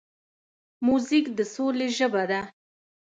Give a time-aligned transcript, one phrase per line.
[0.85, 2.41] موزیک د سولې ژبه ده.